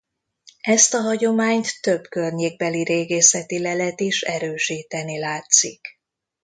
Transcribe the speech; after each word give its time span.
Ezt 0.61 0.93
a 0.93 0.99
hagyományt 1.01 1.81
több 1.81 2.07
környékbeli 2.09 2.83
régészeti 2.83 3.59
lelet 3.61 4.01
is 4.01 4.21
erősíteni 4.21 5.19
látszik. 5.19 5.99